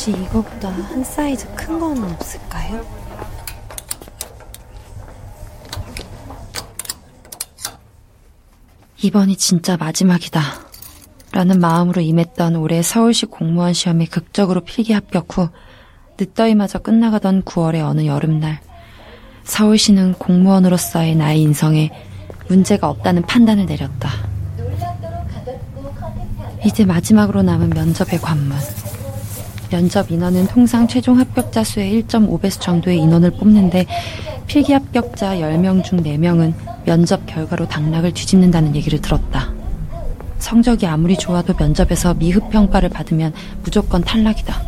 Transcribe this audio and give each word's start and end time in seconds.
혹시 0.00 0.12
이거보다 0.12 0.70
한 0.70 1.04
사이즈 1.04 1.46
큰 1.54 1.78
거는 1.78 2.02
없을까요? 2.04 2.86
이번이 9.02 9.36
진짜 9.36 9.76
마지막이다. 9.76 10.40
라는 11.32 11.60
마음으로 11.60 12.00
임했던 12.00 12.56
올해 12.56 12.80
서울시 12.80 13.26
공무원 13.26 13.74
시험에 13.74 14.06
극적으로 14.06 14.62
필기 14.62 14.94
합격 14.94 15.36
후 15.36 15.50
늦더위마저 16.18 16.78
끝나가던 16.78 17.42
9월의 17.42 17.86
어느 17.86 18.06
여름날 18.06 18.58
서울시는 19.44 20.14
공무원으로서의 20.14 21.14
나의 21.14 21.42
인성에 21.42 21.90
문제가 22.48 22.88
없다는 22.88 23.26
판단을 23.26 23.66
내렸다. 23.66 24.10
이제 26.64 26.86
마지막으로 26.86 27.42
남은 27.42 27.68
면접의 27.68 28.18
관문. 28.18 28.56
면접 29.70 30.10
인원은 30.10 30.48
통상 30.48 30.88
최종 30.88 31.18
합격자 31.18 31.64
수의 31.64 32.02
1.5배수 32.02 32.60
정도의 32.60 32.98
인원을 32.98 33.30
뽑는데 33.30 33.86
필기 34.46 34.72
합격자 34.72 35.36
10명 35.36 35.84
중 35.84 36.02
4명은 36.02 36.52
면접 36.84 37.24
결과로 37.26 37.68
당락을 37.68 38.12
뒤집는다는 38.12 38.74
얘기를 38.74 39.00
들었다. 39.00 39.52
성적이 40.38 40.86
아무리 40.86 41.16
좋아도 41.16 41.54
면접에서 41.56 42.14
미흡 42.14 42.50
평가를 42.50 42.88
받으면 42.88 43.32
무조건 43.62 44.02
탈락이다. 44.02 44.60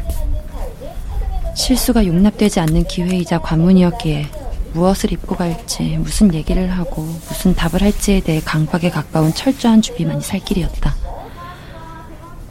실수가 1.55 2.07
용납되지 2.07 2.61
않는 2.61 2.85
기회이자 2.85 3.41
관문이었기에 3.41 4.27
무엇을 4.73 5.13
입고 5.13 5.37
갈지, 5.37 5.99
무슨 5.99 6.33
얘기를 6.33 6.71
하고, 6.71 7.03
무슨 7.03 7.55
답을 7.55 7.83
할지에 7.83 8.21
대해 8.21 8.41
강박에 8.43 8.89
가까운 8.89 9.35
철저한 9.35 9.83
준비만이 9.83 10.23
살 10.23 10.41
길이었다. 10.41 11.02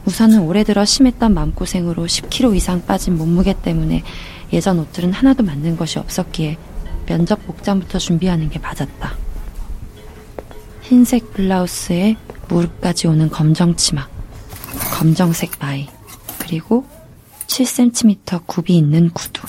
우선은 0.04 0.40
올해 0.40 0.64
들어 0.64 0.84
심했던 0.84 1.32
마음고생으로 1.34 2.06
10kg 2.06 2.56
이상 2.56 2.84
빠진 2.84 3.16
몸무게 3.16 3.54
때문에 3.62 4.02
예전 4.52 4.78
옷들은 4.80 5.12
하나도 5.12 5.44
맞는 5.44 5.76
것이 5.76 5.98
없었기에 5.98 6.58
면접 7.06 7.46
복장부터 7.46 7.98
준비하는 7.98 8.50
게 8.50 8.58
맞았다. 8.58 9.16
흰색 10.82 11.32
블라우스에 11.32 12.16
무릎까지 12.48 13.06
오는 13.06 13.30
검정 13.30 13.76
치마, 13.76 14.08
검정색 14.92 15.52
마이, 15.58 15.88
그리고 16.38 16.84
7cm 17.46 18.46
굽이 18.46 18.76
있는 18.76 19.10
구두. 19.10 19.46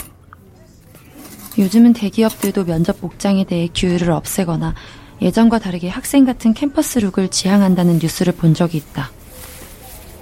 요즘은 1.57 1.93
대기업들도 1.93 2.65
면접 2.65 2.99
복장에 3.01 3.43
대해 3.43 3.69
규율을 3.73 4.11
없애거나 4.11 4.73
예전과 5.21 5.59
다르게 5.59 5.89
학생 5.89 6.25
같은 6.25 6.53
캠퍼스 6.53 6.99
룩을 6.99 7.29
지향한다는 7.29 7.99
뉴스를 7.99 8.33
본 8.33 8.53
적이 8.53 8.77
있다. 8.77 9.11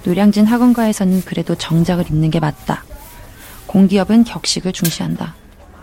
노량진 0.04 0.46
학원가에서는 0.46 1.22
그래도 1.22 1.54
정장을 1.54 2.04
입는 2.10 2.30
게 2.30 2.40
맞다. 2.40 2.84
공기업은 3.66 4.24
격식을 4.24 4.72
중시한다. 4.72 5.34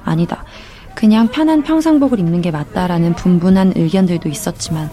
아니다. 0.03 0.43
그냥 0.95 1.29
편한 1.29 1.63
평상복을 1.63 2.19
입는 2.19 2.41
게 2.41 2.51
맞다라는 2.51 3.15
분분한 3.15 3.73
의견들도 3.75 4.27
있었지만 4.27 4.89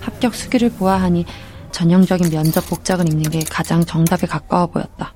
합격 0.00 0.34
수기를 0.34 0.70
보아하니 0.70 1.24
전형적인 1.70 2.30
면접 2.30 2.68
복장을 2.68 3.06
입는 3.08 3.30
게 3.30 3.40
가장 3.48 3.84
정답에 3.84 4.26
가까워 4.26 4.66
보였다. 4.66 5.14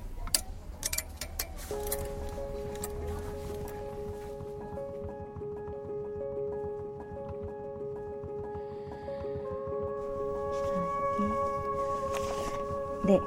네, 13.09 13.19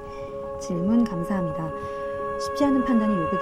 질문 0.61 1.03
감사합니다. 1.03 1.73
쉽지 2.41 2.65
않은 2.67 2.85
판단이 2.85 3.13
요구... 3.17 3.37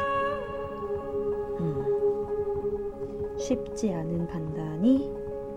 음, 1.60 3.36
쉽지 3.38 3.92
않은 3.92 4.26
판단이 4.26 5.06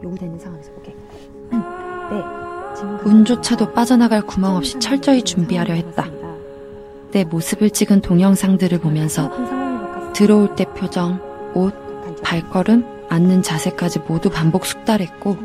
요구되는 0.03 0.38
상황에서 0.38 0.73
볼게. 0.73 0.94
음, 1.53 1.63
네, 2.11 3.09
운조차도 3.09 3.71
빠져나갈 3.71 4.23
구멍 4.23 4.57
없이 4.57 4.77
철저히 4.79 5.21
준비하려 5.21 5.73
했다. 5.73 6.09
내 7.11 7.23
모습을 7.23 7.69
찍은 7.69 8.01
동영상들을 8.01 8.77
보면서 8.79 9.31
들어올 10.11 10.53
때 10.55 10.65
표정, 10.65 11.21
옷, 11.55 11.73
발걸음, 12.23 12.83
앉는 13.07 13.41
자세까지 13.41 14.00
모두 14.00 14.29
반복 14.29 14.65
숙달했고 14.65 15.38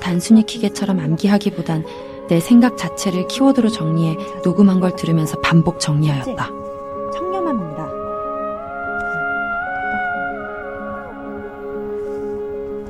단순히 0.00 0.44
기계처럼 0.44 0.98
암기하기보단 0.98 1.84
내 2.30 2.38
생각 2.38 2.76
자체를 2.76 3.26
키워드로 3.26 3.70
정리해 3.70 4.16
녹음한 4.44 4.78
걸 4.78 4.94
들으면서 4.94 5.40
반복 5.40 5.80
정리하였다. 5.80 6.46
청렴합니다. 7.12 7.88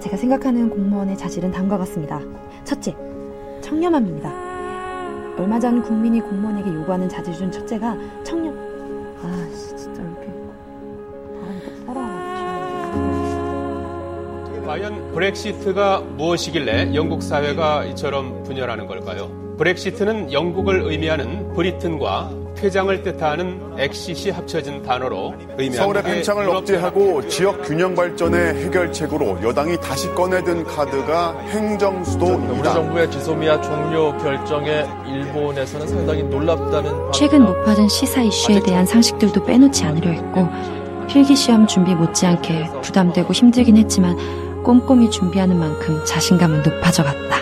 제가 0.01 0.19
생각하는 0.19 0.69
공무원의 0.69 1.17
자질은 1.17 1.53
다음과 1.53 1.79
같습니다. 1.79 2.21
첫째, 2.65 2.95
청렴함입니다. 3.63 4.31
얼마 5.39 5.59
전 5.59 5.83
국민이 5.83 6.21
공무원에게 6.21 6.75
요구하는 6.75 7.09
자질 7.09 7.33
중 7.33 7.51
첫째가 7.51 7.97
청렴. 8.23 8.60
과연 14.71 15.11
브렉시트가 15.15 15.99
무엇이길래 16.17 16.95
영국 16.95 17.25
사회가 17.25 17.87
이처럼 17.87 18.45
분열하는 18.45 18.87
걸까요? 18.87 19.57
브렉시트는 19.59 20.33
영국을 20.33 20.83
의미하는 20.85 21.53
Britain과 21.55 22.31
퇴장을 22.55 23.03
뜻하는 23.03 23.61
엑시시 23.77 24.31
합쳐진 24.31 24.85
단어로 24.85 25.35
의미하는 25.59 25.73
서울의 25.73 26.03
팽창을 26.05 26.49
억제하고 26.49 27.27
지역 27.27 27.63
균형 27.65 27.97
발전의 27.97 28.63
해결책으로 28.67 29.43
여당이 29.43 29.77
다시 29.81 30.09
꺼내든 30.11 30.63
카드가 30.63 31.37
행정수도입니다. 31.49 32.53
우리 32.53 32.63
정부의 32.63 33.11
지소미아 33.11 33.61
종료 33.63 34.17
결정에 34.19 34.87
일본에서는 35.05 35.89
상당히 35.89 36.23
놀랍다는 36.23 37.11
최근 37.13 37.45
높아진 37.45 37.89
시사 37.89 38.23
이슈에 38.23 38.61
대한 38.61 38.87
상식들도 38.87 39.43
빼놓지 39.43 39.85
않으려 39.85 40.11
했고 40.13 40.49
필기 41.09 41.35
시험 41.35 41.67
준비 41.67 41.93
못지않게 41.93 42.69
부담되고 42.83 43.33
힘들긴 43.33 43.77
했지만 43.77 44.17
꼼꼼히 44.71 45.11
준비하는 45.11 45.59
만큼 45.59 46.01
자신감은 46.05 46.63
높아져 46.63 47.03
갔다. 47.03 47.39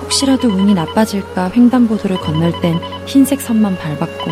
혹시라도 0.00 0.48
운이 0.48 0.72
나빠질까 0.72 1.50
횡단보도를 1.50 2.16
건널 2.16 2.58
땐 2.62 2.80
흰색 3.04 3.42
선만 3.42 3.76
밟았고 3.76 4.30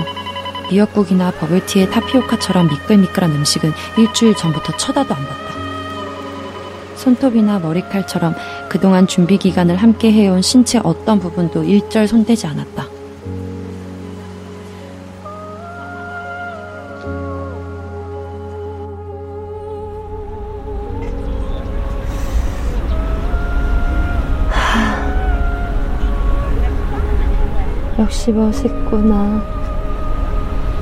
미역국이나 0.70 1.32
버블티의 1.32 1.91
타피오카처럼 1.91 2.69
미끌미끌한 2.69 3.30
음식은 3.30 3.70
일주일 3.98 4.34
전부터 4.36 4.74
쳐다도 4.78 5.14
안 5.14 5.22
봤다. 5.22 5.53
손톱이나 6.97 7.59
머리칼처럼 7.59 8.34
그동안 8.72 9.06
준비 9.06 9.37
기간을 9.37 9.77
함께 9.77 10.10
해온 10.10 10.41
신체 10.41 10.81
어떤 10.83 11.21
부분도 11.21 11.62
일절 11.62 12.09
손대지 12.09 12.47
않았다. 12.47 12.87
역시 27.98 28.33
멋있구나. 28.33 29.45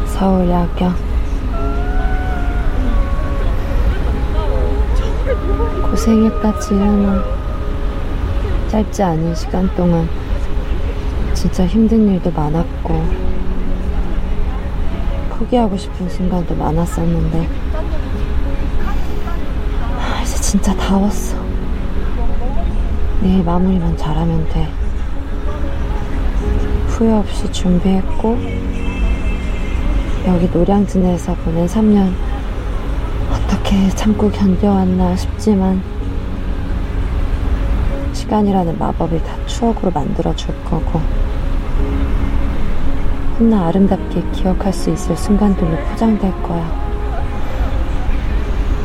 서울 0.07 0.49
야경. 0.49 0.95
고생했다, 5.91 6.61
지은아. 6.61 7.40
짧지 8.71 9.03
않은 9.03 9.35
시간 9.35 9.69
동안 9.75 10.09
진짜 11.35 11.67
힘든 11.67 12.09
일도 12.09 12.31
많았고, 12.31 13.05
포기하고 15.31 15.77
싶은 15.77 16.09
순간도 16.09 16.55
많았었는데, 16.55 17.49
이제 20.23 20.37
진짜 20.37 20.75
다 20.77 20.97
왔어. 20.97 21.37
내일 23.21 23.43
마무리만 23.43 23.97
잘하면 23.97 24.49
돼. 24.51 24.69
후회 26.87 27.13
없이 27.13 27.51
준비했고 27.51 28.39
여기 30.27 30.47
노량진에서 30.53 31.35
보낸 31.37 31.67
3년 31.67 32.13
어떻게 33.33 33.89
참고 33.97 34.31
견뎌왔나 34.31 35.17
싶지만 35.17 35.83
시간이라는 38.31 38.79
마법이 38.79 39.23
다 39.25 39.47
추억으로 39.47 39.91
만들어줄 39.91 40.55
거고 40.65 41.01
훗나 43.37 43.67
아름답게 43.67 44.23
기억할 44.33 44.73
수 44.73 44.91
있을 44.91 45.17
순간들로 45.17 45.77
포장될 45.89 46.31
거야. 46.43 46.81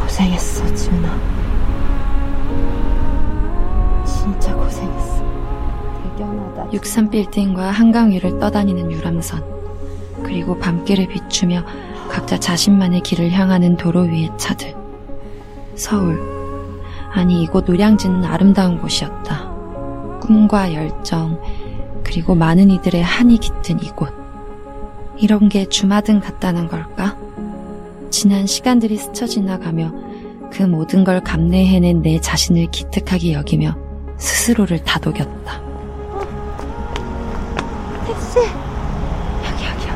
고생했어, 0.01 0.73
지훈아. 0.73 1.09
진짜 4.05 4.55
고생했어. 4.55 5.23
대견하다. 6.03 6.69
63빌딩과 6.69 7.57
한강 7.57 8.11
위를 8.11 8.39
떠다니는 8.39 8.91
유람선. 8.91 9.43
그리고 10.23 10.57
밤길을 10.57 11.07
비추며 11.07 11.63
각자 12.09 12.39
자신만의 12.39 13.01
길을 13.01 13.31
향하는 13.31 13.77
도로 13.77 14.01
위의 14.01 14.31
차들. 14.37 14.73
서울. 15.75 16.34
아니, 17.15 17.43
이곳 17.43 17.63
노량진은 17.65 18.25
아름다운 18.25 18.77
곳이었다. 18.77 19.49
꿈과 20.19 20.73
열정, 20.73 21.41
그리고 22.03 22.35
많은 22.35 22.69
이들의 22.69 23.01
한이 23.01 23.37
깃든 23.37 23.81
이곳. 23.81 24.13
이런 25.17 25.47
게 25.47 25.65
주마등 25.65 26.19
같다는 26.19 26.67
걸까? 26.67 27.15
지난 28.09 28.45
시간들이 28.45 28.97
스쳐 28.97 29.25
지나가며 29.25 29.93
그 30.51 30.63
모든 30.63 31.05
걸 31.05 31.21
감내해낸 31.21 32.01
내 32.01 32.19
자신을 32.19 32.67
기특하게 32.71 33.31
여기며 33.31 33.77
스스로를 34.17 34.83
다독였다. 34.83 35.61
택시! 38.07 38.39
여기, 38.39 39.65
여기, 39.65 39.87
여기. 39.87 39.95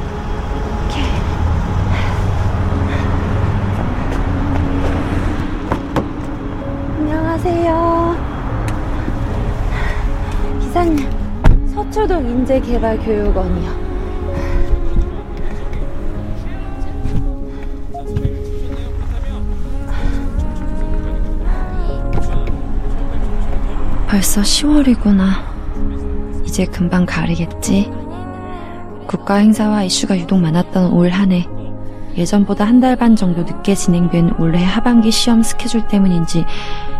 안녕하세요. 7.49 8.15
기사님, 10.61 11.09
서초동 11.73 12.23
인재개발교육원이요. 12.29 13.89
벌써 24.07 24.41
10월이구나. 24.41 25.25
이제 26.45 26.65
금방 26.65 27.05
가을이겠지. 27.07 27.91
국가 29.07 29.35
행사와 29.35 29.83
이슈가 29.83 30.17
유독 30.19 30.39
많았던 30.39 30.91
올 30.93 31.09
한 31.09 31.31
해. 31.31 31.47
예전보다 32.19 32.65
한 32.65 32.79
달 32.79 32.95
반 32.95 33.15
정도 33.15 33.43
늦게 33.43 33.75
진행된 33.75 34.35
올해 34.39 34.63
하반기 34.63 35.11
시험 35.11 35.41
스케줄 35.41 35.87
때문인지 35.87 36.45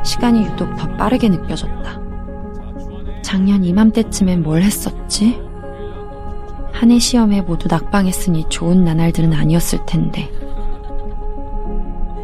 시간이 0.04 0.44
유독 0.44 0.75
더 0.77 0.88
빠르게 0.95 1.30
느껴졌다. 1.30 2.00
작년 3.21 3.63
이맘때쯤엔 3.63 4.42
뭘 4.44 4.62
했었지? 4.62 5.39
한 6.71 6.92
해 6.92 7.00
시험에 7.00 7.42
모두 7.42 7.68
낙방했으니 7.69 8.45
좋은 8.50 8.83
나날들은 8.86 9.33
아니었을 9.33 9.86
텐데. 9.86 10.31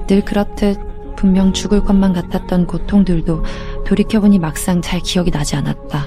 늘 0.07 0.21
그렇듯 0.23 1.15
분명 1.17 1.51
죽을 1.51 1.81
것만 1.83 2.13
같았던 2.13 2.67
고통들도 2.67 3.43
돌이켜보니 3.85 4.39
막상 4.39 4.81
잘 4.81 4.99
기억이 5.01 5.31
나지 5.31 5.55
않았다. 5.55 6.05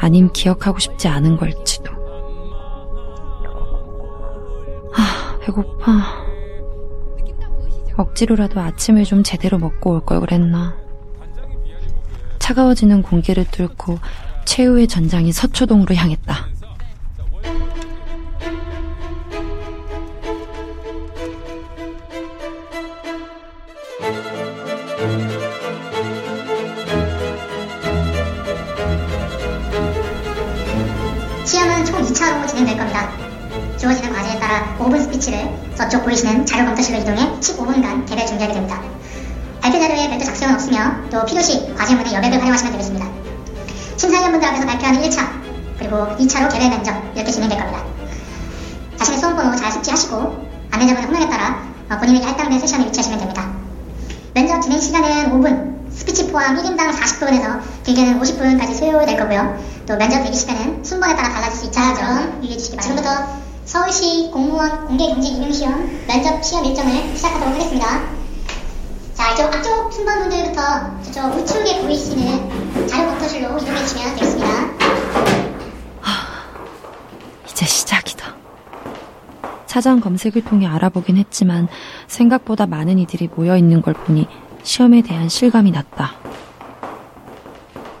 아님 0.00 0.30
기억하고 0.32 0.78
싶지 0.78 1.08
않은 1.08 1.36
걸지도. 1.36 1.93
배고파. 5.44 6.24
억지로라도 7.96 8.60
아침을 8.60 9.04
좀 9.04 9.22
제대로 9.22 9.58
먹고 9.58 9.90
올 9.92 10.00
걸 10.00 10.20
그랬나. 10.20 10.74
차가워지는 12.38 13.02
공기를 13.02 13.44
뚫고 13.50 13.98
최후의 14.46 14.88
전장인 14.88 15.32
서초동으로 15.32 15.94
향했다. 15.94 16.46
시험은 31.44 31.84
총 31.84 32.00
2차로 32.02 32.46
진행될 32.48 32.76
겁니다. 32.76 33.23
주어지는 33.84 34.14
과제에 34.14 34.38
따라 34.40 34.74
5분 34.78 34.98
스피치를 35.02 35.74
저쪽 35.76 36.04
보이시는 36.04 36.46
자료 36.46 36.64
검토실로 36.64 37.00
이동해 37.00 37.38
15분간 37.40 38.08
개별 38.08 38.26
준비하게 38.26 38.54
됩니다. 38.54 38.80
발표 39.60 39.78
자료에 39.78 40.08
별도 40.08 40.24
작성은 40.24 40.54
없으며 40.54 40.94
또 41.10 41.22
필요시 41.26 41.74
과제문의 41.74 42.14
여백을 42.14 42.38
활용하시면 42.38 42.72
되겠습니다. 42.72 43.06
심사위원분들 43.98 44.48
앞에서 44.48 44.66
발표하는 44.66 45.02
1차 45.02 45.28
그리고 45.78 45.96
2차로 46.16 46.50
개별 46.50 46.70
면접 46.70 46.94
이렇게 47.14 47.30
진행될 47.30 47.58
겁니다. 47.58 47.84
자신의 48.96 49.20
수험번호 49.20 49.54
잘 49.54 49.70
숙지하시고 49.72 50.48
안내자분의 50.70 51.04
호명에 51.04 51.28
따라 51.28 51.62
어, 51.90 51.98
본인에게 51.98 52.24
할당된 52.24 52.58
세션에 52.60 52.86
위치하시면 52.86 53.18
됩니다. 53.18 53.52
면접 54.32 54.62
진행 54.62 54.80
시간은 54.80 55.30
5분, 55.30 55.92
스피치 55.92 56.28
포함 56.32 56.56
1인당 56.56 56.90
40분에서 56.90 57.60
길게는 57.84 58.18
50분까지 58.18 58.74
소요될 58.76 59.18
거고요. 59.18 59.62
또 59.86 59.96
면접 59.98 60.22
대기 60.22 60.34
시간은 60.38 60.82
순번에 60.82 61.14
따라 61.14 61.28
달라질 61.28 61.58
수 61.58 61.66
있다는 61.66 61.94
점 61.94 62.42
유의해 62.42 62.56
주시기 62.56 62.78
바랍니다. 62.78 63.02
지금부터 63.02 63.43
서울시 63.94 64.28
공무원 64.32 64.86
공개경쟁 64.86 65.36
임용 65.36 65.52
시험 65.52 65.88
면접 66.08 66.42
시험 66.44 66.64
일정을 66.64 67.14
시작하도록 67.14 67.54
하겠습니다. 67.54 68.02
자, 69.14 69.32
이쪽 69.32 69.54
앞쪽 69.54 69.92
순번분들부터 69.92 71.00
저쪽 71.02 71.36
우측에 71.36 71.82
보이시는 71.82 72.88
자료 72.88 73.10
검토실로 73.10 73.56
이동해 73.56 73.78
주시면 73.78 74.16
되겠습니다. 74.16 74.48
이제 77.48 77.66
시작이다. 77.66 78.34
사전 79.66 80.00
검색을 80.00 80.42
통해 80.42 80.66
알아보긴 80.66 81.16
했지만 81.16 81.68
생각보다 82.08 82.66
많은 82.66 82.98
이들이 82.98 83.28
모여 83.36 83.56
있는 83.56 83.80
걸 83.80 83.94
보니 83.94 84.26
시험에 84.64 85.02
대한 85.02 85.28
실감이 85.28 85.70
났다. 85.70 86.23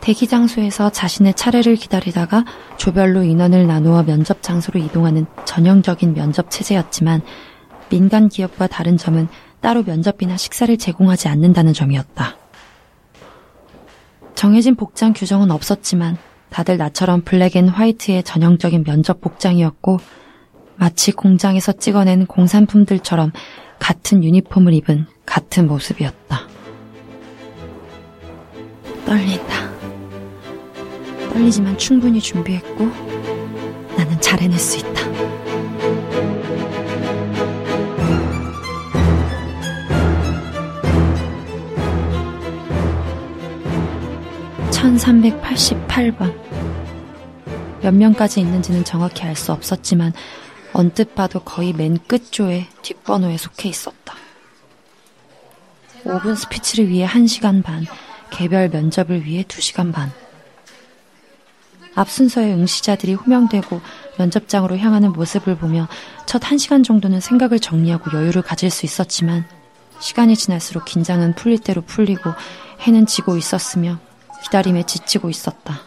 대기 0.04 0.26
장소에서 0.26 0.90
자신의 0.90 1.32
차례를 1.32 1.76
기다리다가 1.76 2.44
조별로 2.76 3.22
인원을 3.22 3.66
나누어 3.66 4.02
면접 4.02 4.42
장소로 4.42 4.78
이동하는 4.78 5.24
전형적인 5.46 6.12
면접 6.12 6.50
체제였지만 6.50 7.22
민간 7.88 8.28
기업과 8.28 8.66
다른 8.66 8.98
점은 8.98 9.28
따로 9.62 9.82
면접비나 9.82 10.36
식사를 10.36 10.76
제공하지 10.76 11.28
않는다는 11.28 11.72
점이었다. 11.72 12.36
정해진 14.34 14.74
복장 14.76 15.14
규정은 15.14 15.50
없었지만 15.50 16.18
다들 16.50 16.76
나처럼 16.76 17.22
black 17.22 17.56
and 17.56 17.68
white의 17.68 18.24
전형적인 18.24 18.84
면접 18.84 19.22
복장이었고 19.22 20.00
마치 20.76 21.12
공장에서 21.12 21.72
찍어낸 21.72 22.26
공산품들처럼 22.26 23.32
같은 23.78 24.22
유니폼을 24.22 24.74
입은 24.74 25.06
같은 25.24 25.66
모습이었다. 25.66 26.40
떨린다. 29.06 29.53
떨리지만 31.34 31.76
충분히 31.76 32.20
준비했고 32.20 32.86
나는 33.96 34.20
잘 34.20 34.40
해낼 34.40 34.56
수 34.56 34.78
있다. 34.78 35.04
(1388번) 44.70 46.32
몇 47.82 47.92
명까지 47.92 48.40
있는지는 48.40 48.84
정확히 48.84 49.24
알 49.24 49.34
수 49.34 49.52
없었지만 49.52 50.12
언뜻 50.72 51.14
봐도 51.16 51.40
거의 51.40 51.72
맨 51.72 51.98
끝조에 52.06 52.68
뒷번호에 52.82 53.36
속해 53.36 53.68
있었다. 53.68 54.14
5분 56.04 56.36
스피치를 56.36 56.88
위해 56.88 57.06
1시간 57.06 57.62
반, 57.62 57.86
개별 58.30 58.68
면접을 58.68 59.24
위해 59.24 59.42
2시간 59.42 59.92
반. 59.92 60.12
앞 61.94 62.10
순서의 62.10 62.52
응시자들이 62.54 63.14
호명되고 63.14 63.80
면접장으로 64.18 64.78
향하는 64.78 65.12
모습을 65.12 65.56
보며 65.56 65.88
첫 66.26 66.42
1시간 66.42 66.84
정도는 66.84 67.20
생각을 67.20 67.60
정리하고 67.60 68.16
여유를 68.16 68.42
가질 68.42 68.70
수 68.70 68.84
있었지만 68.86 69.44
시간이 70.00 70.36
지날수록 70.36 70.84
긴장은 70.84 71.34
풀릴 71.34 71.58
대로 71.58 71.82
풀리고 71.82 72.30
해는 72.80 73.06
지고 73.06 73.36
있었으며 73.36 73.98
기다림에 74.42 74.84
지치고 74.84 75.30
있었다. 75.30 75.80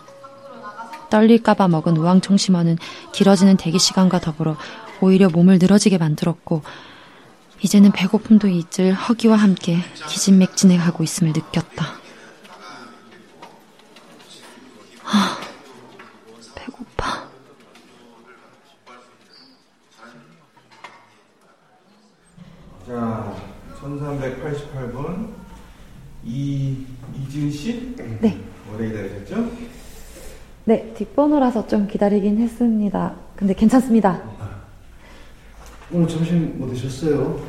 떨릴까봐 1.10 1.68
먹은 1.68 1.96
우황청심원은 1.98 2.78
길어지는 3.12 3.58
대기 3.58 3.80
시간과 3.80 4.20
더불어 4.20 4.58
오히려 5.00 5.30
몸을 5.30 5.60
늘어지게 5.60 5.98
만들었고 5.98 6.64
이제는 7.62 7.92
배고픔도 7.92 8.48
잊을 8.48 8.94
허기와 8.94 9.36
함께 9.36 9.78
기진맥진해 10.08 10.78
가고 10.78 11.04
있음을 11.04 11.34
느꼈다. 11.34 11.86
아, 15.06 15.40
배고파. 16.56 17.30
자, 22.88 23.36
1388번 23.82 25.28
이 26.24 26.86
이지은 27.18 27.52
씨 27.52 27.94
네. 28.22 28.40
오래 28.74 28.88
기다리셨죠? 28.88 29.52
네, 30.64 30.94
뒷번호라서 30.94 31.68
좀 31.68 31.86
기다리긴 31.86 32.38
했습니다. 32.38 33.14
근데 33.36 33.54
괜찮습니다. 33.54 34.22
오늘 35.92 36.08
점심 36.08 36.58
뭐 36.58 36.70
드셨어요? 36.70 37.42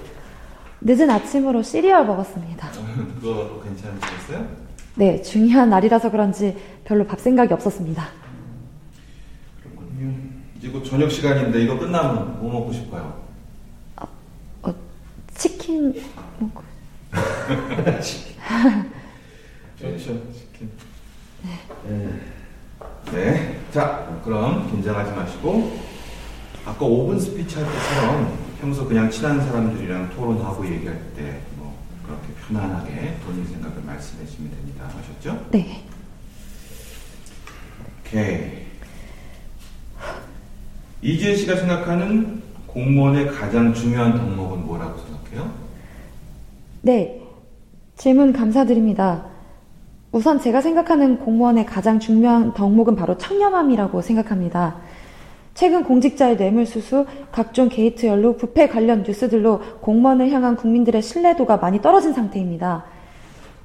늦은 0.81 1.09
아침으로 1.09 1.63
시리얼 1.63 2.05
먹었습니다. 2.05 2.71
그거 3.21 3.63
괜찮으셨어요? 3.63 4.45
네, 4.97 5.23
중요한 5.23 5.71
날이라서 5.71 6.11
그런지 6.11 6.57
별로 6.85 7.07
밥 7.07 7.21
생각이 7.21 7.55
없었습니다. 7.55 8.09
그렇군요. 9.63 10.15
이제 10.57 10.69
곧 10.69 10.83
저녁 10.83 11.13
시간인데 11.13 11.63
이거 11.63 11.79
끝나면 11.79 12.41
뭐 12.41 12.53
먹고 12.55 12.73
싶어요? 12.73 13.28
어, 15.39 15.41
치킨 15.41 15.95
먹고 16.41 16.63
좋죠, 19.79 20.33
치킨. 20.33 20.71
네. 23.13 23.61
자, 23.73 24.21
그럼 24.25 24.69
긴장하지 24.71 25.13
마시고 25.13 25.79
아까 26.67 26.85
5분 26.85 27.21
스피치 27.21 27.57
할 27.57 27.65
때처럼 27.73 28.39
평소 28.61 28.85
그냥 28.87 29.09
친한 29.11 29.41
사람들이랑 29.41 30.11
토론하고 30.11 30.67
얘기할 30.67 30.99
때 31.15 31.41
뭐 31.57 31.79
그렇게 32.05 32.27
편안하게 32.47 33.19
본인 33.25 33.47
생각을 33.47 33.83
말씀해 33.83 34.27
주시면 34.27 34.51
됩니다. 34.51 34.91
아셨죠? 34.99 35.47
네. 35.53 35.85
오케이. 38.01 38.67
이지은 41.03 41.37
씨가 41.37 41.57
생각하는 41.57 42.38
공무원의 42.69 43.29
가장 43.29 43.73
중요한 43.75 44.15
덕목은 44.17 44.67
뭐라고 44.67 44.99
생각해요? 44.99 45.51
네. 46.83 47.23
질문 47.97 48.33
감사드립니다. 48.33 49.25
우선 50.13 50.41
제가 50.41 50.61
생각하는 50.61 51.19
공무원의 51.19 51.67
가장 51.67 51.99
중요한 51.99 52.55
덕목은 52.55 52.97
바로 52.97 53.19
청렴함이라고 53.19 54.01
생각합니다. 54.01 54.77
최근 55.55 55.83
공직자의 55.83 56.37
뇌물수수, 56.37 57.07
각종 57.33 57.69
게이트 57.69 58.07
연루, 58.07 58.37
부패 58.37 58.69
관련 58.69 59.03
뉴스들로 59.03 59.61
공무원을 59.81 60.31
향한 60.31 60.55
국민들의 60.55 61.03
신뢰도가 61.03 61.57
많이 61.57 61.83
떨어진 61.83 62.13
상태입니다. 62.13 62.85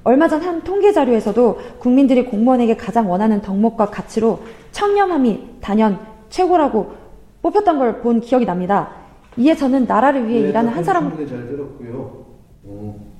얼마 0.02 0.28
전 0.28 0.42
한 0.42 0.62
통계 0.64 0.92
자료에서도 0.92 1.58
국민들이 1.78 2.24
공무원에게 2.24 2.76
가장 2.76 3.08
원하는 3.10 3.40
덕목과 3.40 3.86
가치로 3.86 4.40
청렴함이 4.72 5.60
단연 5.60 5.98
최고라고 6.28 7.03
뽑혔던 7.44 7.78
걸 7.78 8.00
본 8.00 8.20
기억이 8.20 8.46
납니다. 8.46 8.90
이에 9.36 9.54
저는 9.54 9.84
나라를 9.86 10.26
위해 10.26 10.40
네, 10.42 10.48
일하는 10.48 10.70
한 10.72 10.82
사람 10.82 11.10
잘 11.14 11.46
들었고요. 11.46 12.24
어, 12.64 13.12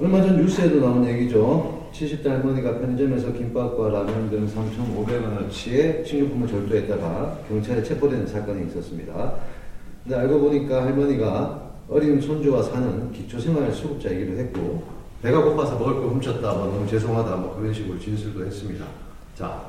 얼마 0.00 0.22
전 0.22 0.36
뉴스에도 0.36 0.80
나온 0.80 1.04
얘기죠. 1.04 1.88
70대 1.92 2.28
할머니가 2.28 2.78
편의점에서 2.78 3.32
김밥과 3.32 3.88
라면 3.88 4.30
등 4.30 4.46
3,500원어치의 4.46 6.06
식료품을 6.06 6.46
절도했다가 6.46 7.38
경찰에 7.48 7.82
체포되는 7.82 8.24
사건이 8.28 8.68
있었습니다. 8.68 9.34
근데 10.04 10.16
알고 10.16 10.38
보니까 10.38 10.84
할머니가 10.84 11.70
어린 11.90 12.20
손주와 12.20 12.62
사는 12.62 13.10
기초생활 13.10 13.72
수급자이기도 13.72 14.38
했고 14.38 14.82
배가 15.22 15.42
고파서 15.42 15.76
먹을 15.76 15.94
걸 15.94 16.04
훔쳤다, 16.10 16.52
뭐 16.52 16.66
너무 16.66 16.86
죄송하다, 16.86 17.36
뭐 17.36 17.56
그런 17.58 17.74
식으로 17.74 17.98
진술도 17.98 18.46
했습니다. 18.46 18.84
자, 19.34 19.60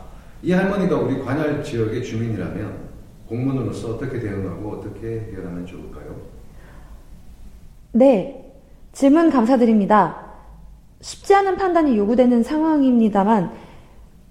이 0.44 0.52
할머니가 0.52 0.98
우리 0.98 1.18
관할 1.20 1.64
지역의 1.64 2.04
주민이라면 2.04 2.89
공무원으로서 3.30 3.92
어떻게 3.92 4.20
대응하고 4.20 4.72
어떻게 4.72 5.20
해결하면 5.20 5.66
좋을까요? 5.66 6.16
네, 7.92 8.54
질문 8.92 9.30
감사드립니다. 9.30 10.30
쉽지 11.02 11.34
않은 11.36 11.56
판단이 11.56 11.98
요구되는 11.98 12.44
상황입니다만, 12.44 13.52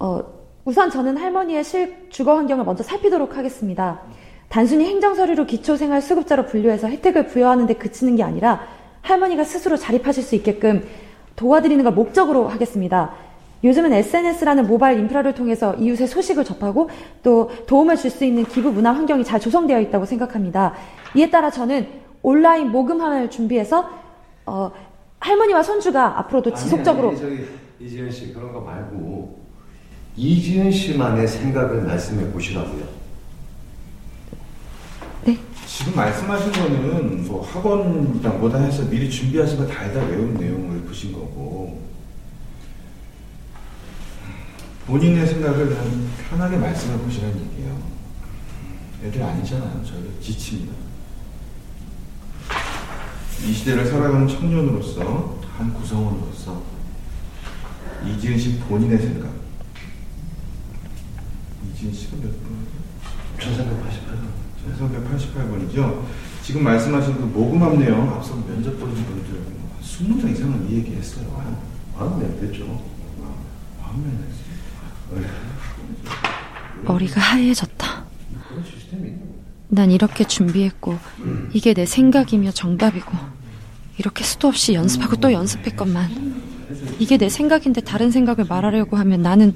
어, 0.00 0.22
우선 0.64 0.90
저는 0.90 1.16
할머니의 1.16 1.64
실 1.64 2.08
주거 2.10 2.36
환경을 2.36 2.64
먼저 2.64 2.82
살피도록 2.82 3.36
하겠습니다. 3.36 4.02
단순히 4.48 4.86
행정서류로 4.86 5.46
기초생활수급자로 5.46 6.46
분류해서 6.46 6.88
혜택을 6.88 7.26
부여하는 7.26 7.66
데 7.66 7.74
그치는 7.74 8.16
게 8.16 8.22
아니라 8.22 8.66
할머니가 9.02 9.44
스스로 9.44 9.76
자립하실 9.76 10.22
수 10.22 10.34
있게끔 10.34 10.86
도와드리는 11.36 11.82
걸 11.84 11.92
목적으로 11.94 12.48
하겠습니다. 12.48 13.14
요즘은 13.64 13.92
SNS라는 13.92 14.66
모바일 14.66 14.98
인프라를 15.00 15.34
통해서 15.34 15.74
이웃의 15.74 16.06
소식을 16.06 16.44
접하고 16.44 16.88
또 17.22 17.50
도움을 17.66 17.96
줄 17.96 18.10
수 18.10 18.24
있는 18.24 18.44
기부 18.44 18.70
문화 18.70 18.92
환경이 18.92 19.24
잘 19.24 19.40
조성되어 19.40 19.80
있다고 19.80 20.04
생각합니다. 20.06 20.74
이에 21.14 21.28
따라 21.30 21.50
저는 21.50 21.86
온라인 22.22 22.70
모금함을 22.70 23.30
준비해서 23.30 23.88
어, 24.46 24.70
할머니와 25.20 25.62
손주가 25.62 26.18
앞으로도 26.20 26.54
지속적으로 26.54 27.10
아니, 27.10 27.20
아니, 27.20 27.36
저기 27.36 27.48
이지은 27.80 28.10
씨 28.10 28.32
그런 28.32 28.52
거 28.52 28.60
말고 28.60 29.38
이지은 30.16 30.70
씨만의 30.70 31.26
생각을 31.28 31.82
말씀해 31.82 32.30
보시라고요. 32.32 32.98
지금 35.66 35.94
말씀하신 35.94 36.50
거는 36.52 37.24
뭐 37.28 37.42
학원이랑 37.42 38.40
뭐다 38.40 38.58
해서 38.58 38.82
미리 38.88 39.08
준비하신 39.10 39.58
거 39.58 39.66
달달 39.66 40.08
외운 40.08 40.34
내용을 40.34 40.80
보신 40.80 41.12
거고 41.12 41.78
본인의 44.88 45.26
생각을 45.26 45.68
그냥 45.68 46.09
편하게 46.30 46.57
말씀해 46.57 46.97
보시라는 47.02 47.38
얘기예요. 47.38 47.78
애들 49.04 49.23
아니잖아요. 49.23 49.85
저희가 49.85 50.09
지칩니다. 50.18 50.73
이 53.45 53.52
시대를 53.52 53.85
살아가는 53.85 54.26
청년으로서 54.26 55.40
한 55.57 55.75
구성원으로서 55.75 56.62
이지은 58.07 58.38
씨 58.38 58.59
본인의 58.61 58.99
생각 58.99 59.30
이지은 61.71 61.92
씨가 61.92 62.16
몇 62.16 62.23
분? 62.42 62.66
1388번. 63.38 65.71
1388번이죠. 65.71 66.02
지금 66.42 66.64
말씀하신 66.64 67.14
그 67.16 67.21
모금함 67.25 67.78
내용 67.78 68.11
앞서 68.14 68.37
면접 68.37 68.80
보는 68.80 68.95
분들 68.95 69.42
20명 69.83 70.33
이상은 70.33 70.66
이 70.71 70.76
얘기 70.76 70.95
했어요. 70.95 71.26
아, 71.99 72.16
네, 72.18 72.40
됐죠. 72.40 72.64
마음에 73.80 74.07
했어요. 74.09 74.49
머리가 76.84 77.20
하얘졌다. 77.20 78.04
난 79.68 79.90
이렇게 79.90 80.24
준비했고 80.24 80.98
이게 81.52 81.74
내 81.74 81.84
생각이며 81.84 82.52
정답이고 82.52 83.12
이렇게 83.98 84.24
수도 84.24 84.48
없이 84.48 84.74
연습하고 84.74 85.16
또 85.16 85.32
연습했건만 85.32 86.42
이게 86.98 87.18
내 87.18 87.28
생각인데 87.28 87.82
다른 87.82 88.10
생각을 88.10 88.46
말하려고 88.48 88.96
하면 88.96 89.22
나는 89.22 89.54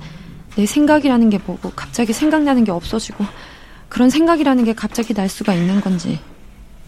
내 0.56 0.66
생각이라는 0.66 1.30
게 1.30 1.38
뭐고 1.38 1.70
갑자기 1.70 2.12
생각나는 2.12 2.64
게 2.64 2.70
없어지고 2.72 3.24
그런 3.88 4.10
생각이라는 4.10 4.64
게 4.64 4.74
갑자기 4.74 5.14
날 5.14 5.28
수가 5.28 5.54
있는 5.54 5.80
건지 5.80 6.20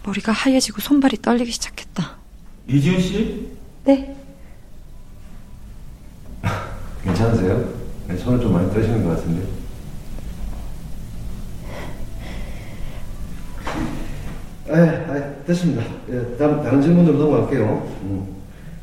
머리가 0.05 0.33
하얘지고 0.33 0.81
손발이 0.81 1.23
떨리기 1.23 1.51
시작했다. 1.51 2.17
이지은 2.69 3.01
씨? 3.01 3.49
네, 3.85 4.17
괜찮으세요? 7.05 7.84
네, 8.09 8.17
손을 8.17 8.41
좀 8.41 8.53
많이 8.53 8.73
떠시는 8.73 9.03
것 9.05 9.11
같은데. 9.17 9.43
에, 14.69 14.79
에, 14.79 15.45
됐습니다. 15.47 15.83
예, 16.11 16.37
다음, 16.39 16.63
다른 16.63 16.81
질문으로 16.81 17.19
넘어갈게요. 17.19 17.87
음. 18.03 18.27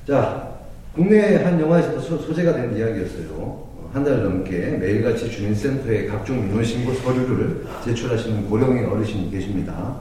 자, 0.07 0.49
국내 0.93 1.35
한 1.43 1.59
영화에서도 1.59 1.99
소, 2.01 2.17
소재가 2.17 2.53
된 2.53 2.77
이야기였어요. 2.77 3.69
한 3.93 4.05
달 4.05 4.23
넘게 4.23 4.77
매일같이 4.77 5.29
주민센터에 5.29 6.05
각종 6.07 6.45
민원신고 6.47 6.93
서류를 6.93 7.65
제출하시는 7.83 8.49
고령의 8.49 8.85
어르신이 8.85 9.29
계십니다. 9.29 9.95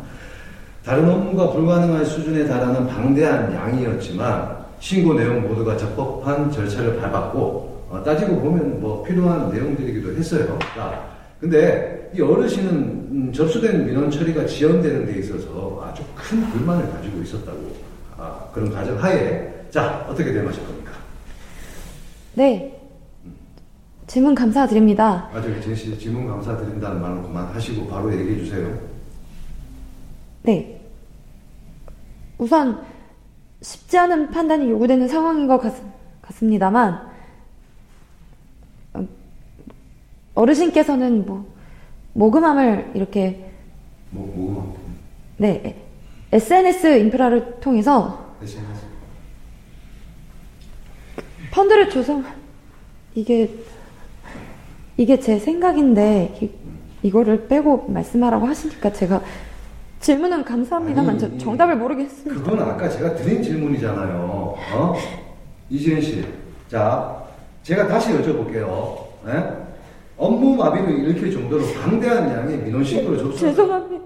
다른 0.85 1.09
업무가 1.11 1.51
불가능한 1.51 2.05
수준에 2.05 2.47
달하는 2.47 2.87
방대한 2.87 3.53
양이었지만 3.53 4.59
신고 4.79 5.15
내용 5.15 5.43
모두가 5.49 5.77
적법한 5.77 6.53
절차를 6.53 7.01
밟았고 7.01 7.70
어, 7.91 8.01
따지고 8.05 8.41
보면 8.41 8.81
뭐 8.81 9.03
필요한 9.03 9.51
내용들이기도 9.51 10.15
했어요. 10.17 10.57
자, 10.77 11.11
근데 11.41 12.09
이 12.15 12.21
어르신은 12.21 12.71
음, 12.73 13.33
접수된 13.33 13.85
민원 13.85 14.09
처리가 14.11 14.47
지연되는 14.47 15.07
데 15.07 15.19
있어서 15.19 15.85
아주 15.85 16.05
큰 16.15 16.41
불만을 16.51 16.89
가지고 16.93 17.21
있었다고 17.21 17.77
아, 18.17 18.49
그런 18.55 18.73
가정 18.73 19.03
하에 19.03 19.67
자 19.71 20.07
어떻게 20.09 20.33
대응하실 20.33 20.65
겁니까? 20.65 20.93
네. 22.35 22.77
질문 24.07 24.35
감사드립니다. 24.35 25.29
아 25.33 25.41
저기 25.41 25.61
제시 25.61 25.99
질문 25.99 26.27
감사드린다는 26.29 27.01
말로 27.01 27.23
그만하시고 27.23 27.89
바로 27.89 28.13
얘기해 28.13 28.39
주세요. 28.39 28.79
네. 30.43 30.81
우선 32.39 32.85
쉽지 33.63 33.99
않은 33.99 34.31
판단이 34.31 34.71
요구되는 34.71 35.07
상황인 35.09 35.47
것 35.47 35.59
같, 35.59 35.75
같습니다만 36.23 37.11
어, 38.95 39.07
어르신께서는 40.41 41.27
뭐 41.27 41.47
모금함을 42.15 42.93
이렇게 42.95 43.51
뭐 44.11 44.33
뭐. 44.35 44.77
네 45.37 45.77
SNS 46.33 46.99
인프라를 46.99 47.61
통해서 47.61 48.35
SNS. 48.43 48.81
펀드를 51.53 51.91
조성 51.91 52.25
이게 53.15 53.51
이게 54.97 55.19
제 55.19 55.39
생각인데 55.39 56.39
이, 56.41 56.51
이거를 57.03 57.49
빼고 57.49 57.87
말씀하라고 57.89 58.47
하시니까 58.47 58.93
제가 58.93 59.23
질문은 60.01 60.45
감사합니다만 60.45 61.11
아니, 61.11 61.19
저 61.19 61.39
정답을 61.39 61.77
모르겠습니다. 61.77 62.43
그건 62.43 62.61
아까 62.63 62.89
제가 62.89 63.15
드린 63.15 63.43
질문이잖아요. 63.43 64.57
어? 64.75 64.97
이지은 65.69 66.01
씨. 66.01 66.25
자, 66.69 67.25
제가 67.63 67.87
다시 67.87 68.11
여쭤볼게요. 68.13 69.05
예? 69.27 69.60
업무 70.21 70.55
마비를 70.55 70.99
일으킬 70.99 71.33
정도로 71.33 71.65
방대한 71.83 72.31
양의 72.31 72.59
민원 72.59 72.85
신고를 72.85 73.17
접수. 73.19 73.39
죄송합니다. 73.39 74.05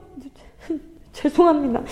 죄송합니다. 1.13 1.83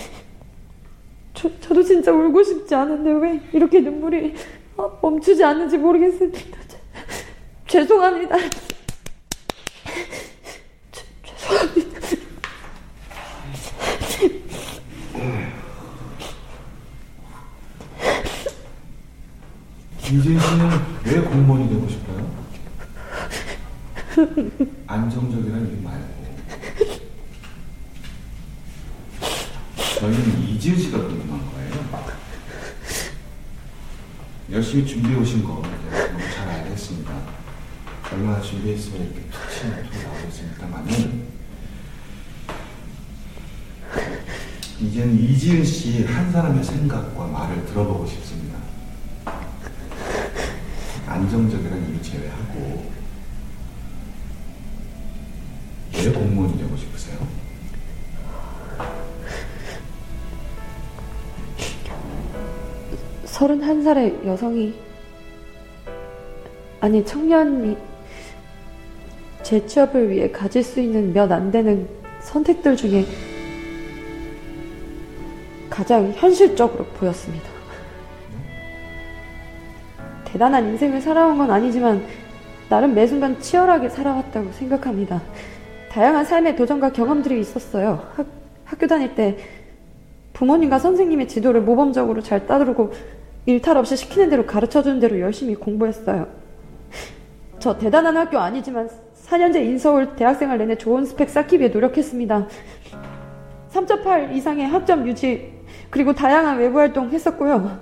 저, 1.33 1.49
저도 1.59 1.83
진짜 1.83 2.11
울고 2.11 2.41
싶지 2.41 2.73
않은데 2.73 3.11
왜 3.11 3.41
이렇게 3.51 3.81
눈물이 3.81 4.33
어, 4.77 4.97
멈추지 5.01 5.43
않는지 5.43 5.77
모르겠습니다. 5.77 6.39
저- 6.69 6.77
죄송합니다. 7.67 8.37
죄- 10.91 11.05
죄송합니다. 11.25 11.99
이재희 20.01 20.39
씨는 20.39 20.69
왜 21.05 21.21
공무원이 21.21 21.69
되고 21.69 21.87
싶어요? 21.87 22.02
안정적이라는 24.87 25.67
이름 25.67 25.83
말고. 25.83 26.23
저희는 29.99 30.43
이지은 30.49 30.77
씨가 30.77 30.97
궁금한 30.99 31.39
거예요. 31.51 31.73
열심히 34.51 34.85
준비해 34.85 35.15
오신 35.15 35.43
거 35.43 35.61
너무 35.61 36.19
잘 36.35 36.47
알겠습니다. 36.49 37.11
얼마나 38.11 38.41
준비했으면 38.41 39.01
이렇게 39.01 39.21
피치 39.21 39.65
못하고 39.65 40.03
나오고 40.03 40.27
있습니다만은 40.27 41.23
이제는 44.81 45.19
이지은 45.19 45.63
씨 45.63 46.03
한 46.03 46.31
사람의 46.31 46.63
생각과 46.63 47.27
말을 47.27 47.65
들어보고 47.65 48.05
싶습니다. 48.05 48.59
안정적이라는 51.07 51.89
이유 51.95 52.01
제외하고 52.01 52.91
31살의 63.43 64.25
여성이 64.25 64.73
아니 66.79 67.03
청년이 67.05 67.77
재취업을 69.43 70.09
위해 70.09 70.31
가질 70.31 70.63
수 70.63 70.79
있는 70.79 71.13
몇 71.13 71.31
안 71.31 71.51
되는 71.51 71.87
선택들 72.21 72.75
중에 72.77 73.05
가장 75.69 76.11
현실적으로 76.15 76.85
보였습니다. 76.85 77.49
대단한 80.25 80.65
인생을 80.69 81.01
살아온 81.01 81.37
건 81.37 81.51
아니지만 81.51 82.03
나름 82.69 82.93
매 82.93 83.05
순간 83.07 83.39
치열하게 83.39 83.89
살아왔다고 83.89 84.51
생각합니다. 84.53 85.21
다양한 85.91 86.25
삶의 86.25 86.55
도전과 86.55 86.93
경험들이 86.93 87.39
있었어요. 87.39 88.07
학, 88.15 88.25
학교 88.63 88.87
다닐 88.87 89.13
때 89.15 89.37
부모님과 90.33 90.79
선생님의 90.79 91.27
지도를 91.27 91.61
모범적으로 91.61 92.21
잘 92.21 92.47
따르고 92.47 92.93
일탈 93.45 93.77
없이 93.77 93.97
시키는 93.97 94.29
대로 94.29 94.45
가르쳐주는 94.45 94.99
대로 94.99 95.19
열심히 95.19 95.55
공부했어요. 95.55 96.27
저 97.59 97.77
대단한 97.77 98.15
학교 98.17 98.39
아니지만 98.39 98.89
4년제 99.25 99.57
인서울 99.57 100.15
대학생활 100.15 100.57
내내 100.57 100.77
좋은 100.77 101.05
스펙 101.05 101.29
쌓기 101.29 101.59
위해 101.59 101.69
노력했습니다. 101.69 102.47
3.8 103.71 104.35
이상의 104.35 104.67
학점 104.67 105.07
유지 105.07 105.53
그리고 105.89 106.13
다양한 106.13 106.57
외부 106.57 106.79
활동 106.79 107.09
했었고요. 107.09 107.79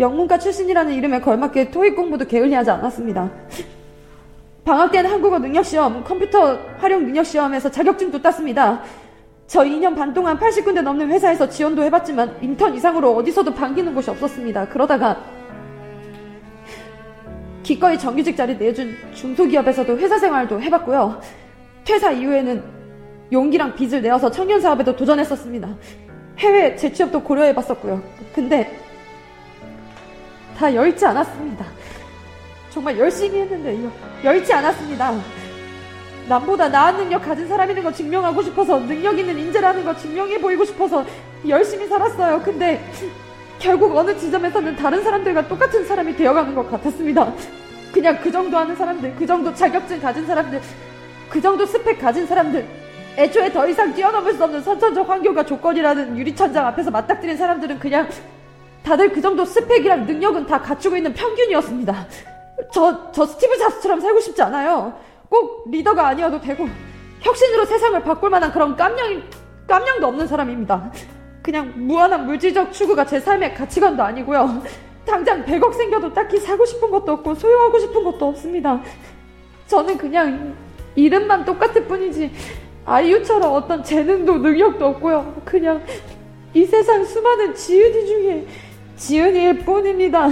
영문과 0.00 0.38
출신이라는 0.38 0.94
이름에 0.94 1.20
걸맞게 1.20 1.70
토익 1.70 1.94
공부도 1.94 2.26
게을리하지 2.26 2.70
않았습니다. 2.70 3.30
방학 4.64 4.92
때는 4.92 5.10
한국어 5.10 5.38
능력 5.38 5.64
시험, 5.64 6.02
컴퓨터 6.04 6.58
활용 6.78 7.04
능력 7.04 7.24
시험에서 7.24 7.70
자격증도 7.70 8.22
땄습니다. 8.22 8.82
저 9.52 9.60
2년 9.64 9.94
반 9.94 10.14
동안 10.14 10.38
80군데 10.38 10.80
넘는 10.80 11.10
회사에서 11.10 11.46
지원도 11.46 11.82
해봤지만 11.82 12.38
인턴 12.40 12.74
이상으로 12.74 13.14
어디서도 13.16 13.52
반기는 13.52 13.94
곳이 13.94 14.08
없었습니다. 14.08 14.66
그러다가 14.68 15.22
기꺼이 17.62 17.98
정규직 17.98 18.34
자리 18.34 18.56
내준 18.56 18.96
중소기업에서도 19.12 19.98
회사 19.98 20.18
생활도 20.18 20.58
해봤고요. 20.58 21.20
퇴사 21.84 22.12
이후에는 22.12 22.64
용기랑 23.30 23.74
빚을 23.74 24.00
내어서 24.00 24.30
청년 24.30 24.58
사업에도 24.58 24.96
도전했었습니다. 24.96 25.68
해외 26.38 26.74
재취업도 26.74 27.22
고려해봤었고요. 27.22 28.02
근데 28.34 28.80
다 30.56 30.74
열지 30.74 31.04
않았습니다. 31.04 31.66
정말 32.70 32.98
열심히 32.98 33.40
했는데 33.40 33.78
열지 34.24 34.50
않았습니다. 34.50 35.41
남보다 36.28 36.68
나은 36.68 36.96
능력 36.96 37.24
가진 37.24 37.48
사람이는 37.48 37.82
거 37.82 37.92
증명하고 37.92 38.42
싶어서 38.42 38.78
능력 38.78 39.18
있는 39.18 39.38
인재라는 39.38 39.84
거 39.84 39.96
증명해 39.96 40.40
보이고 40.40 40.64
싶어서 40.64 41.04
열심히 41.48 41.86
살았어요. 41.86 42.40
근데 42.42 42.84
결국 43.58 43.94
어느 43.96 44.16
지점에서는 44.16 44.76
다른 44.76 45.02
사람들과 45.02 45.48
똑같은 45.48 45.84
사람이 45.84 46.16
되어가는 46.16 46.54
것 46.54 46.70
같았습니다. 46.70 47.32
그냥 47.92 48.18
그 48.22 48.30
정도 48.32 48.56
하는 48.56 48.74
사람들, 48.74 49.14
그 49.16 49.26
정도 49.26 49.52
자격증 49.54 50.00
가진 50.00 50.26
사람들, 50.26 50.60
그 51.28 51.40
정도 51.40 51.66
스펙 51.66 52.00
가진 52.00 52.26
사람들, 52.26 52.66
애초에 53.18 53.52
더 53.52 53.68
이상 53.68 53.92
뛰어넘을 53.94 54.32
수 54.32 54.42
없는 54.42 54.62
선천적 54.62 55.08
환경과 55.08 55.44
조건이라는 55.44 56.16
유리천장 56.16 56.66
앞에서 56.68 56.90
맞닥뜨린 56.90 57.36
사람들은 57.36 57.78
그냥 57.78 58.08
다들 58.82 59.12
그 59.12 59.20
정도 59.20 59.44
스펙이랑 59.44 60.06
능력은 60.06 60.46
다 60.46 60.60
갖추고 60.60 60.96
있는 60.96 61.12
평균이었습니다. 61.12 62.06
저, 62.72 63.12
저 63.12 63.26
스티브 63.26 63.58
잡스처럼 63.58 64.00
살고 64.00 64.20
싶지 64.20 64.42
않아요. 64.42 64.94
꼭 65.32 65.64
리더가 65.70 66.08
아니어도 66.08 66.38
되고, 66.42 66.68
혁신으로 67.20 67.64
세상을 67.64 68.02
바꿀 68.02 68.28
만한 68.28 68.52
그런 68.52 68.76
깜냥, 68.76 69.22
깜냥도 69.66 70.06
없는 70.08 70.26
사람입니다. 70.26 70.92
그냥 71.40 71.72
무한한 71.74 72.26
물질적 72.26 72.70
추구가 72.70 73.06
제 73.06 73.18
삶의 73.18 73.54
가치관도 73.54 74.02
아니고요. 74.02 74.62
당장 75.06 75.42
100억 75.46 75.72
생겨도 75.72 76.12
딱히 76.12 76.38
사고 76.38 76.66
싶은 76.66 76.90
것도 76.90 77.12
없고, 77.12 77.34
소유하고 77.34 77.78
싶은 77.78 78.04
것도 78.04 78.28
없습니다. 78.28 78.82
저는 79.68 79.96
그냥 79.96 80.54
이름만 80.94 81.46
똑같을 81.46 81.86
뿐이지, 81.86 82.30
아이유처럼 82.84 83.54
어떤 83.54 83.82
재능도 83.82 84.36
능력도 84.36 84.84
없고요. 84.84 85.40
그냥 85.46 85.82
이 86.52 86.66
세상 86.66 87.02
수많은 87.06 87.54
지은이 87.54 88.06
중에 88.06 88.46
지은이일 88.96 89.60
뿐입니다. 89.60 90.28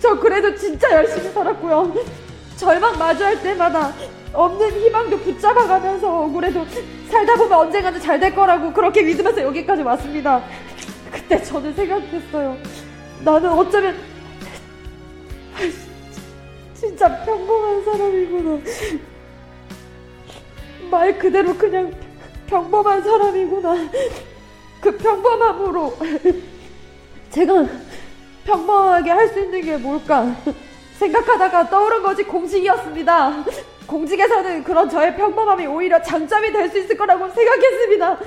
저 0.00 0.18
그래도 0.18 0.54
진짜 0.54 0.90
열심히 0.92 1.28
살았고요. 1.28 2.25
절망 2.56 2.98
마주할 2.98 3.42
때마다 3.42 3.92
없는 4.32 4.70
희망도 4.80 5.18
붙잡아가면서 5.18 6.22
억울해도 6.24 6.66
살다 7.10 7.34
보면 7.36 7.52
언젠가는 7.58 8.00
잘 8.00 8.18
될 8.18 8.34
거라고 8.34 8.72
그렇게 8.72 9.02
믿으면서 9.02 9.42
여기까지 9.42 9.82
왔습니다. 9.82 10.42
그때 11.12 11.42
저는 11.42 11.74
생각했어요. 11.74 12.56
나는 13.22 13.50
어쩌면 13.50 13.96
진짜 16.74 17.08
평범한 17.24 17.84
사람이구나. 17.84 18.58
말 20.90 21.18
그대로 21.18 21.54
그냥 21.56 21.92
평범한 22.46 23.02
사람이구나. 23.02 23.74
그 24.80 24.96
평범함으로 24.96 25.96
제가 27.30 27.66
평범하게 28.44 29.10
할 29.10 29.28
수 29.30 29.40
있는 29.40 29.60
게 29.62 29.76
뭘까 29.76 30.36
생각하다가 30.98 31.68
떠오른 31.70 32.02
것이 32.02 32.24
공직이었습니다. 32.24 33.44
공직에서는 33.86 34.64
그런 34.64 34.88
저의 34.88 35.14
평범함이 35.16 35.66
오히려 35.66 36.00
장점이 36.02 36.52
될 36.52 36.68
수 36.70 36.78
있을 36.78 36.96
거라고 36.96 37.28
생각했습니다. 37.28 38.18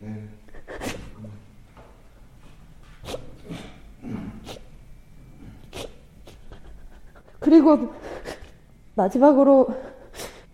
네. 0.00 0.28
그리고 7.40 7.94
마지막으로 8.94 9.68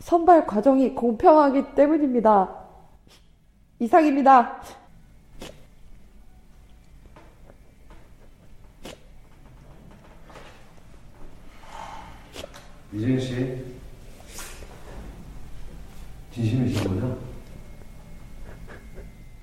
선발 0.00 0.46
과정이 0.46 0.94
공평하기 0.94 1.74
때문입니다. 1.74 2.61
이상입니다. 3.82 4.60
이재인 12.92 13.18
씨, 13.18 13.64
진심이신 16.32 16.84
거죠? 16.84 17.18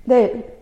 네. 0.04 0.56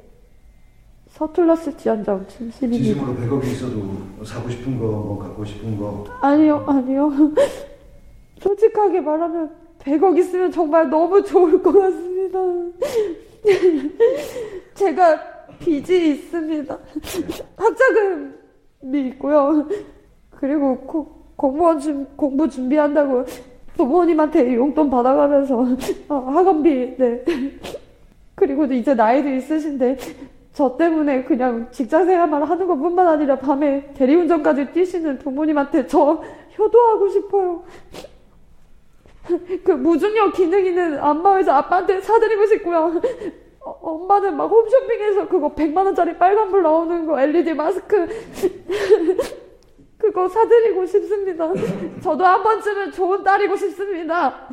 서툴렀을지언정 1.10 2.26
진심입니다. 2.26 2.84
진심으로 2.84 3.14
100억이 3.14 3.46
있어도 3.52 4.24
사고 4.24 4.50
싶은 4.50 4.76
거, 4.76 4.86
뭐 4.86 5.18
갖고 5.20 5.44
싶은 5.44 5.78
거. 5.78 6.04
아니요, 6.20 6.64
아니요. 6.66 7.12
솔직하게 8.40 9.02
말하면 9.02 9.54
100억 9.78 10.18
있으면 10.18 10.50
정말 10.50 10.90
너무 10.90 11.22
좋을 11.22 11.62
것 11.62 11.72
같습니다. 11.72 12.38
제가 14.74 15.20
빚이 15.58 16.10
있습니다. 16.10 16.78
학자금이 17.56 19.08
있고요. 19.08 19.66
그리고 20.30 20.78
고, 20.78 21.32
공무원 21.36 21.80
준, 21.80 22.06
공부 22.16 22.48
준비한다고 22.48 23.24
부모님한테 23.76 24.54
용돈 24.54 24.90
받아가면서 24.90 25.64
어, 26.08 26.14
학원비, 26.14 26.96
네. 26.96 27.24
그리고 28.34 28.64
이제 28.66 28.94
나이도 28.94 29.28
있으신데 29.30 29.96
저 30.52 30.76
때문에 30.76 31.24
그냥 31.24 31.68
직장 31.70 32.04
생활만 32.04 32.42
하는 32.42 32.66
것 32.66 32.76
뿐만 32.76 33.06
아니라 33.06 33.38
밤에 33.38 33.92
대리운전까지 33.94 34.72
뛰시는 34.72 35.18
부모님한테 35.18 35.86
저 35.86 36.22
효도하고 36.58 37.08
싶어요. 37.08 37.62
그 39.64 39.72
무중력 39.72 40.32
기능 40.34 40.64
있는 40.64 40.98
안마의자 40.98 41.56
아빠한테 41.56 42.00
사드리고 42.00 42.46
싶고요. 42.46 43.00
어, 43.60 43.70
엄마는 43.82 44.36
막 44.36 44.46
홈쇼핑에서 44.46 45.28
그거 45.28 45.54
100만원짜리 45.54 46.18
빨간불 46.18 46.62
나오는 46.62 47.06
거 47.06 47.20
LED 47.20 47.54
마스크 47.54 48.06
그거 49.98 50.28
사드리고 50.28 50.86
싶습니다. 50.86 51.52
저도 52.02 52.24
한 52.24 52.42
번쯤은 52.42 52.92
좋은 52.92 53.22
딸이고 53.22 53.56
싶습니다. 53.56 54.48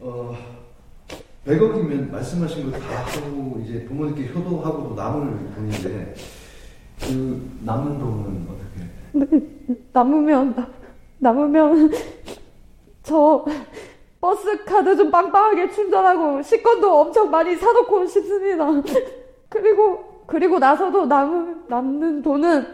어, 0.00 0.34
100억이면 1.46 2.10
말씀하신 2.10 2.70
거 2.70 2.78
다 2.78 2.86
하고 3.04 3.60
이제 3.64 3.84
부모님께 3.84 4.28
효도하고 4.32 4.88
도 4.90 4.94
남을 4.94 5.54
돈인데 5.54 6.14
그 7.00 7.50
남는 7.64 7.98
돈은? 7.98 8.31
남으면 9.92 10.54
나- 10.54 10.68
남으면 11.18 11.90
저 13.02 13.44
버스 14.20 14.64
카드 14.64 14.96
좀 14.96 15.10
빵빵하게 15.10 15.70
충전하고 15.70 16.42
식권도 16.42 17.00
엄청 17.00 17.30
많이 17.30 17.56
사놓고 17.56 18.06
싶습니다. 18.06 18.66
그리고 19.48 20.24
그리고 20.26 20.58
나서도 20.58 21.06
남 21.06 21.64
남는 21.68 22.22
돈은 22.22 22.66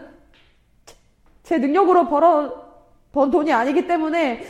제 1.42 1.58
능력으로 1.58 2.06
벌어 2.08 2.68
번 3.12 3.30
돈이 3.30 3.50
아니기 3.52 3.86
때문에 3.86 4.44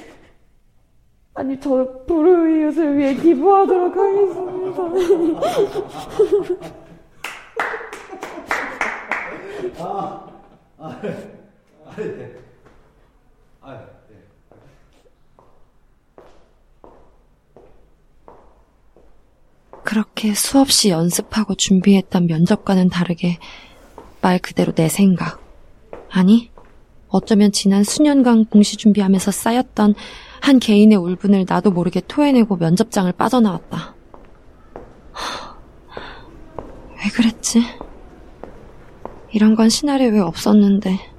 아니 1.34 1.58
저 1.60 2.02
불우이웃을 2.06 2.98
위해 2.98 3.14
기부하도록 3.14 3.96
하겠습니다. 3.96 4.82
아, 9.80 10.26
아, 10.78 11.00
아, 11.86 11.96
네. 11.96 12.47
아, 13.68 13.78
네. 14.08 14.16
그렇게 19.84 20.32
수없이 20.32 20.88
연습하고 20.88 21.54
준비했던 21.54 22.28
면접과는 22.28 22.88
다르게 22.88 23.38
말 24.22 24.38
그대로 24.38 24.72
내 24.72 24.88
생각. 24.88 25.42
아니, 26.10 26.50
어쩌면 27.08 27.52
지난 27.52 27.84
수년간 27.84 28.46
공시 28.46 28.78
준비하면서 28.78 29.32
쌓였던 29.32 29.94
한 30.40 30.58
개인의 30.58 30.96
울분을 30.96 31.44
나도 31.46 31.70
모르게 31.70 32.00
토해내고 32.00 32.56
면접장을 32.56 33.12
빠져나왔다. 33.12 33.94
하, 35.12 35.56
왜 36.96 37.10
그랬지? 37.14 37.64
이런 39.32 39.54
건 39.54 39.68
시나리오에 39.68 40.20
없었는데. 40.20 41.17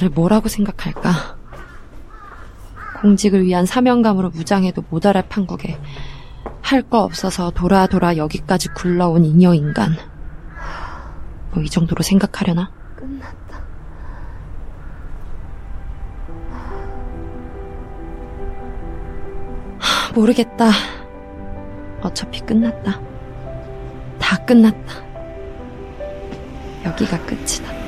나를 0.00 0.08
뭐라고 0.10 0.48
생각할까? 0.48 1.36
공직을 3.02 3.44
위한 3.44 3.66
사명감으로 3.66 4.30
무장해도 4.30 4.84
모자랄 4.90 5.28
판국에 5.28 5.78
할 6.62 6.82
거 6.82 7.02
없어서 7.02 7.50
돌아 7.50 7.86
돌아 7.86 8.16
여기까지 8.16 8.68
굴러온 8.70 9.24
잉여 9.24 9.54
인간. 9.54 9.94
뭐 11.52 11.62
이 11.64 11.68
정도로 11.68 12.02
생각하려나? 12.02 12.70
끝났다. 12.96 13.62
하, 19.78 20.12
모르겠다. 20.14 20.70
어차피 22.02 22.40
끝났다. 22.40 23.00
다 24.18 24.36
끝났다. 24.46 24.94
여기가 26.84 27.18
끝이다. 27.26 27.79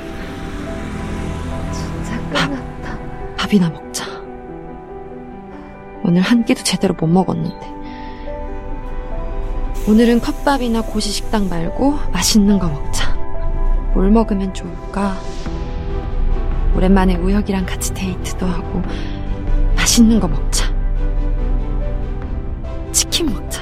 끝났다. 2.33 2.97
밥이나 3.37 3.69
먹자. 3.69 4.05
오늘 6.03 6.21
한 6.21 6.43
끼도 6.43 6.63
제대로 6.63 6.93
못 6.93 7.07
먹었는데. 7.07 7.73
오늘은 9.87 10.21
컵밥이나 10.21 10.81
고시 10.81 11.09
식당 11.09 11.49
말고 11.49 11.99
맛있는 12.11 12.59
거 12.59 12.67
먹자. 12.67 13.13
뭘 13.93 14.09
먹으면 14.11 14.53
좋을까? 14.53 15.15
오랜만에 16.75 17.15
우혁이랑 17.15 17.65
같이 17.65 17.93
데이트도 17.93 18.45
하고 18.45 18.81
맛있는 19.75 20.19
거 20.19 20.27
먹자. 20.27 20.73
치킨 22.91 23.27
먹자. 23.27 23.52